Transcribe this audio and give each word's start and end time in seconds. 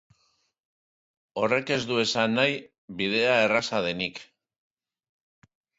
Horrek 1.41 1.71
ez 1.77 1.79
du 1.91 2.01
esan 2.05 2.35
nahi 2.39 2.57
bidea 3.03 3.39
erraza 3.47 3.87
denik. 3.91 4.25